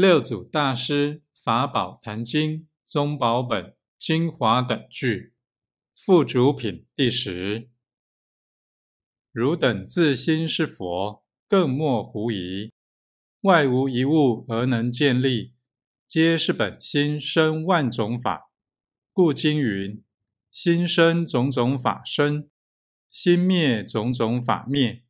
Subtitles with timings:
[0.00, 5.34] 六祖大师法宝坛经宗宝本精华等句
[5.94, 7.68] 附主品第十。
[9.30, 12.72] 汝等自心是佛，更莫狐疑。
[13.42, 15.52] 外无一物而能建立，
[16.08, 18.50] 皆是本心生万种法。
[19.12, 20.02] 故经云：
[20.50, 22.48] 心生种种法生，
[23.10, 25.04] 心灭种种法灭。